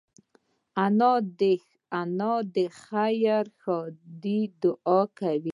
[2.01, 5.49] انا د خیر ښادۍ دعا کوي